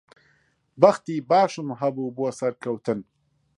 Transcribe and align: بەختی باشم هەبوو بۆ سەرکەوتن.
بەختی 0.81 1.17
باشم 1.29 1.67
هەبوو 1.81 2.13
بۆ 2.17 2.25
سەرکەوتن. 2.39 2.99